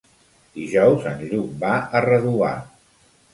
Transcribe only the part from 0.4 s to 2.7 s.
Dijous en Lluc va a Redovà.